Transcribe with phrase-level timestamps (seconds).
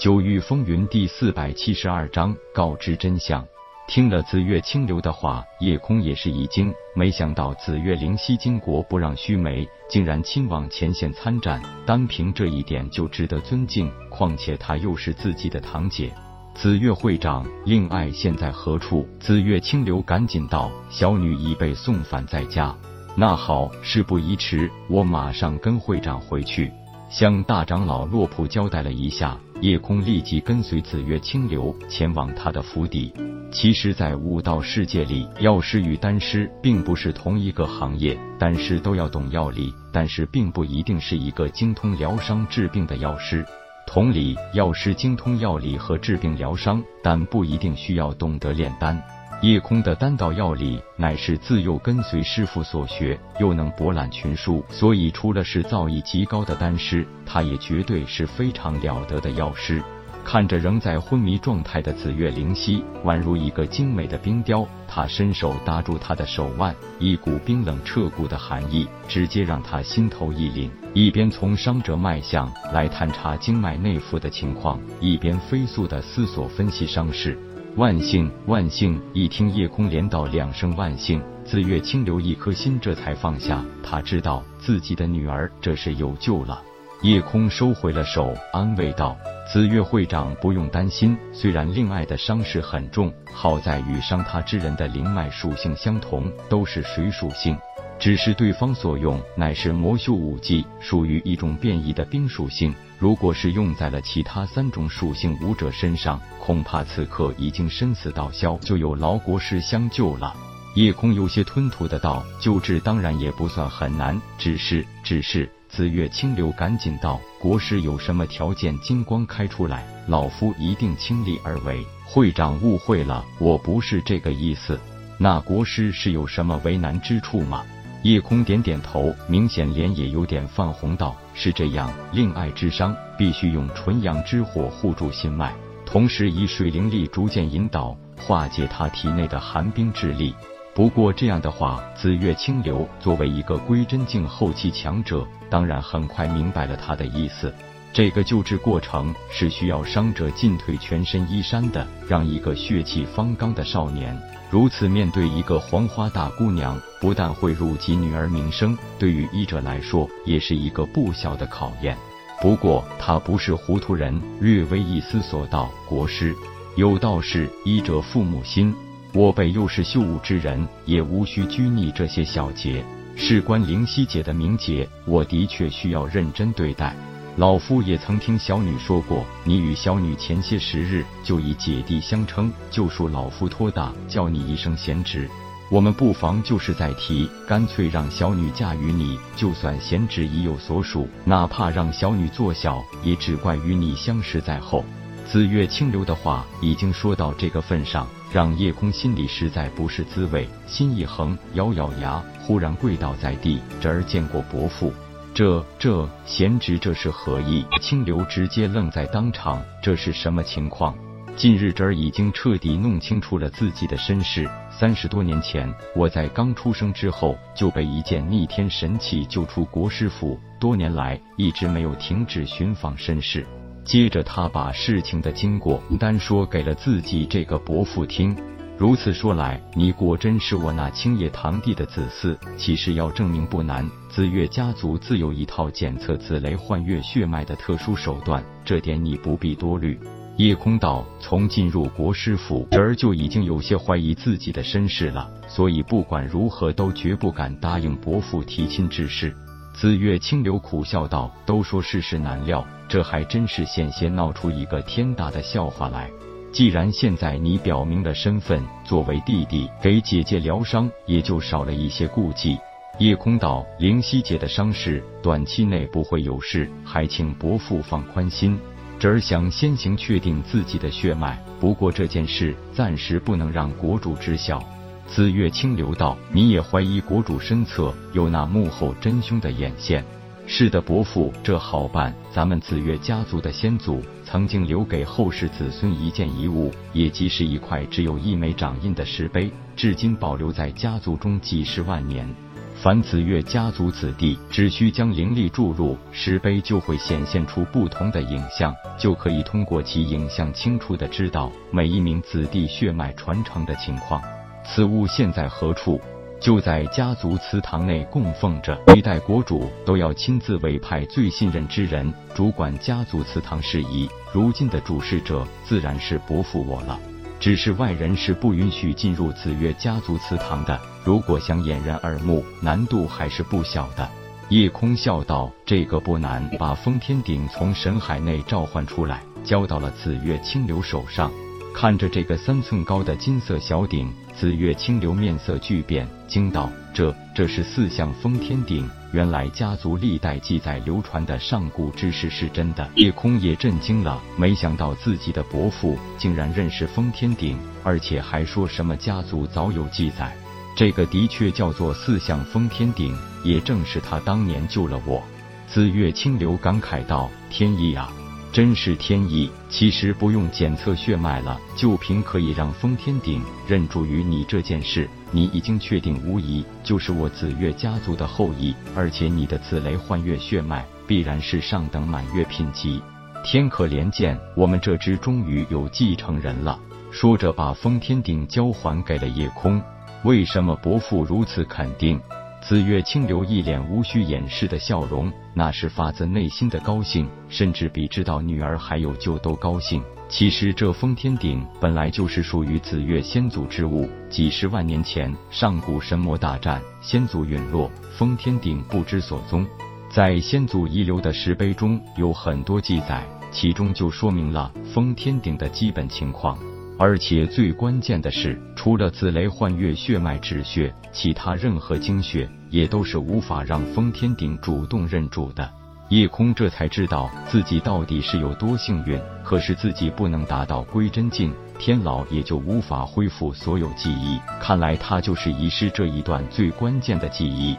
[0.00, 3.46] 九域风云第四百七十二章告知真相。
[3.86, 13.92] 听了紫月清流的话，叶空也是一惊，没想到紫月灵犀金国不让须眉，竟然亲往前线参战，单凭这一点就值得尊敬。
[14.08, 16.10] 况且她又是自己的堂姐。
[16.54, 19.06] 紫月会长，令爱现在何处？
[19.18, 22.74] 紫月清流赶紧道：“小女已被送返在家。”
[23.14, 26.72] 那好，事不宜迟，我马上跟会长回去。
[27.10, 33.12] 向大长老洛普交代了一下，叶空立即跟随紫月清流前往他的府邸。
[33.52, 43.44] 其实，在武道世界里，药师与丹师并不是同一个行业，丹师都要懂药理，但是并不一定是一个精通疗伤治病的药师。
[43.86, 49.02] 同理，药师精通药理和治病疗伤，但不一定需要懂得炼丹。
[49.42, 59.82] 叶空的丹道药理乃是自幼跟随师傅所学，又能博览群书，所以除了是造诣极高的丹师，他也绝对是非常了得的药师。
[60.22, 77.38] 看着仍在昏迷状态的紫月灵犀，宛如一个精美的冰雕，他伸手搭住她的手腕，一股冰冷彻骨的寒意直接让他心头一凛，一边从伤者脉象来探查经脉内附的情况，一边飞速的思索分析伤势。
[77.76, 79.00] 万幸，万幸！
[79.12, 83.64] 一听夜空连道两声万幸，紫月清流一颗心这才放下。
[83.80, 86.60] 他知道自己的女儿这是有救了。
[87.02, 89.16] 夜空收回了手，安慰道
[89.50, 97.56] ：“紫月会长不用担心，虽然令爱的伤势很重，好在与伤他之人的灵脉属性相同，都是水属性。”
[98.00, 102.74] 只是对方所用乃是魔修武技，属于一种变异的冰属性。
[102.98, 110.34] 如果是用在了其他三种属性武者身上，恐怕此刻已经生死道消，就有劳国师相救了。
[110.76, 114.86] 夜空有些吞吐的道：“救治当然也不算很难，只是……
[115.04, 124.80] 只是……”紫月清流赶紧道：“国师有什么条件，金光开出来，老夫一定倾力而为。”会长误会了，我不是这个意思。
[125.18, 127.64] 那国师是有什么为难之处吗？
[128.02, 135.52] 叶空点点头，明显脸也有点泛红，道：“是这样，令爱之伤必须用纯阳之火护住心脉，
[135.84, 140.34] 同时以水灵力逐渐引导化解他体内的寒冰之力。
[140.72, 147.54] 不过这样的话，紫月清流作为一个归真境后期强者，当然很快明白了他的意思。”
[147.92, 154.16] 这个救治过程是需要伤者进退全身衣衫的，让一个血气方刚的少年
[154.48, 161.96] 如此面对一个黄花大姑娘，不但会辱及女儿名声，对于医者来说也是一个不小的考验。
[162.40, 166.34] 不过他不是糊涂人，略微一思索道：“国师，
[166.76, 168.74] 有道是医者父母心，
[169.12, 172.84] 我辈又是秀武之人，也无需拘泥这些小节。
[173.16, 176.94] 事关灵犀姐的名节，我的确需要认真对待。”
[177.36, 185.30] 老夫也曾听小女说过，你与小女前些时日就以姐弟相称，就属老夫托大，叫你一声贤侄。
[185.70, 194.84] 我们不妨就是再提，干脆让小女嫁与你，就算贤侄已有所属，哪怕让小女做小，也只怪与你相识在后。
[195.24, 204.92] 紫月清流的话已经说到这个份上，让叶空心里实在不是滋味，心一横，咬咬牙，忽然跪倒在地，侄儿见过伯父。
[205.32, 207.64] 这这贤侄这是何意？
[207.80, 210.94] 清流直接愣在当场，这是什么情况？
[211.36, 214.48] 近日侄儿已经彻底弄清楚了自己的身世。
[214.70, 223.46] 三十多年前，我在刚出生之后就被一件逆天神器救出国师府，多年来一直没有停止寻访身世。
[223.84, 228.36] 接着他把事情的经过单说给了自己这个伯父听。
[228.80, 232.34] 如此说来，你果真是我那青叶堂弟的子嗣。
[232.56, 240.00] 其实要证明不难，紫月家族自有一套检测紫雷幻月血脉的特殊手段，这点你不必多虑。
[240.38, 249.36] 夜空道，从进入国师府，侄儿就已经有些怀疑自己的身世了，所以不管如何都绝不敢答应伯父提亲之事。
[249.74, 256.10] 紫月清流苦笑道：“都说世事难料，这还真是险些闹出一个天大的笑话来。”
[256.52, 262.58] 既然现在你表明了身份，作为弟弟给姐姐疗伤，也就少了一些顾忌。
[262.98, 268.58] 夜空道，灵犀姐的伤势短期内不会有事，还请伯父放宽心。
[268.98, 274.62] 侄儿想先行确定自己的血脉，不过这件事暂时不能让国主知晓。
[275.06, 280.04] 紫月清流道，你也怀疑国主身侧有那幕后真凶的眼线？
[280.46, 282.14] 是的，伯父，这好办。
[282.32, 292.28] 咱们紫月家族的先祖曾经留给后世子孙一件遗物，也即是一块只有一枚掌印的石碑，至今保留在家族中几十万年。
[292.74, 304.20] 凡子越家族子弟，只需将灵力注入石碑，就会显现出不同的影像，就可以通过其影像清楚的知道每一名子弟血脉传承的情况。
[304.64, 306.00] 此物现在何处？
[306.40, 308.76] 就在家族祠堂内供奉着。
[308.86, 316.98] 历代国主都要亲自委派最信任之人主管家族祠堂事宜，如今的主事者自然是伯父我了。
[317.38, 320.78] 只是外人是不允许进入子月家族祠堂的。
[321.04, 324.08] 如果想掩人耳目，难度还是不小的。
[324.50, 331.30] 叶空笑道：“这个不难，把封天鼎从神海内召唤出来，交到了紫月清流手上。”
[331.74, 338.88] 看着这个三寸高的金色小鼎，紫月清流面色巨变，惊道：“这这是四象封天鼎？
[339.12, 350.36] 原来家族历代记载流传的上古之事是真的。”叶空也震惊了，没想到自己的伯父竟然认识封天鼎，而且还说什么家族早有记载。
[350.76, 355.22] 这个的确叫做四象封天鼎，也正是他当年救了我。
[355.66, 358.12] 紫月清流感慨道：“天意啊！”
[358.52, 359.48] 真是天意！
[359.68, 373.00] 其实不用检测血脉了，就凭可以让封天鼎认主于你这件事，你已经确定无疑就是我紫月家族的后裔，而且你的紫雷幻月血脉必然是上等满月品级。
[373.44, 376.78] 天可怜见，我们这支终于有继承人了。
[377.12, 379.80] 说着，把封天鼎交还给了夜空。
[380.24, 382.20] 为什么伯父如此肯定？
[382.62, 390.02] 紫月清流一脸无需掩饰的笑容，那是发自内心的高兴，甚至比知道女儿还有救都高兴。
[390.28, 399.66] 其实这封天鼎本来就是属于紫月先祖之物，几十万年前上古神魔大战，先祖陨落，封天鼎不知所踪。
[400.08, 406.56] 在先祖遗留的石碑中有很多记载，其中就说明了封天鼎的基本情况。
[407.02, 415.66] 而且最关键的是，除了紫雷幻月血脉止血，其他任何精血也都是无法让封天鼎主动认主的。
[416.10, 419.18] 叶空这才知道自己到底是有多幸运。
[419.42, 424.38] 可是自己不能达到归真境，天老也就无法恢复所有记忆。
[424.60, 427.78] 看来他就是遗失这一段最关键的记忆。